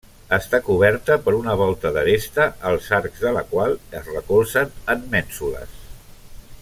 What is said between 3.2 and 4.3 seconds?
de la qual es